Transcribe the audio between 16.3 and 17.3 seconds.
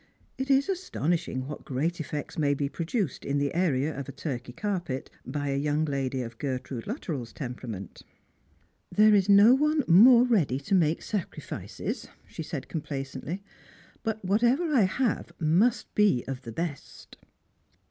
the best."